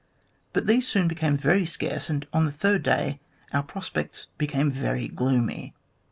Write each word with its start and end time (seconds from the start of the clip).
But 0.51 0.65
these 0.65 0.87
soon 0.87 1.07
became 1.07 1.37
very 1.37 1.63
scarce, 1.63 2.09
and 2.09 2.25
on 2.33 2.45
the 2.45 2.51
third 2.51 2.81
day 2.81 3.19
our 3.53 3.61
prospects 3.61 4.29
became 4.39 4.71
very 4.71 5.07
gloomy. 5.07 5.75